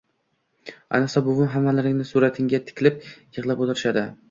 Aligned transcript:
Ayniqsa 0.99 1.23
buvim, 1.27 1.51
hammalaringni 1.57 2.07
suratinga 2.13 2.63
tikilib, 2.71 3.07
yig’lab 3.39 3.65
o’tirishadi 3.67 4.11